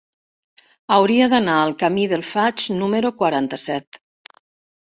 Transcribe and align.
Hauria 0.95 1.27
d'anar 1.33 1.57
al 1.65 1.75
camí 1.85 2.07
del 2.15 2.25
Faig 2.31 2.65
número 2.81 3.15
quaranta-set. 3.23 4.05